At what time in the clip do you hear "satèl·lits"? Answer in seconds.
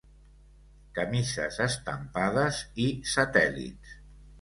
3.15-3.99